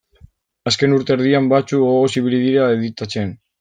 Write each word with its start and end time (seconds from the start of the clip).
Azken 0.71 0.95
urte 0.95 1.15
erdian 1.17 1.51
batzuk 1.53 1.87
gogoz 1.87 2.11
ibili 2.25 2.43
dira 2.49 2.69
editatzen. 2.83 3.37